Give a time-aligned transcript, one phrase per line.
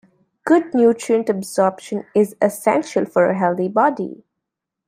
[0.45, 4.23] Good nutrient absorption is essential for a healthy body.